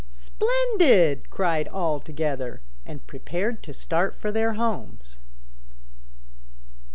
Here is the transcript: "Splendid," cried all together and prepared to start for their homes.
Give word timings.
"Splendid," 0.09 1.29
cried 1.29 1.67
all 1.67 1.99
together 1.99 2.61
and 2.87 3.05
prepared 3.05 3.61
to 3.61 3.71
start 3.71 4.15
for 4.15 4.31
their 4.31 4.53
homes. 4.53 5.19